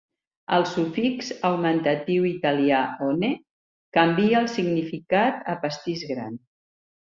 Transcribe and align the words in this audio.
El 0.55 0.63
sufix 0.69 1.27
augmentatiu 1.49 2.25
italià 2.29 2.79
"one" 3.09 3.29
canvia 3.99 4.41
al 4.41 4.49
significat 4.55 5.39
a 5.55 5.57
"pastís 5.67 6.09
gran". 6.15 6.41